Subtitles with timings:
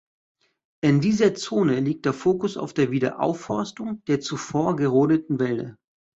[0.83, 5.75] In dieser Zone liegt der Fokus auf der Wiederaufforstung der zuvor gerodeten Wälder.